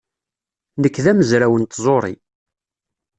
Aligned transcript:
Nekk 0.81 0.95
d 1.03 1.05
amezraw 1.11 1.53
n 1.57 1.63
tẓuri. 1.65 2.13